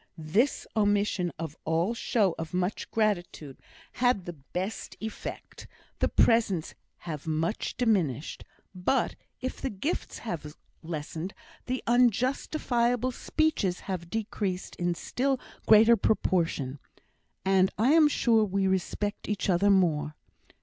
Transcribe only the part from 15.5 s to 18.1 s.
greater proportion, and I am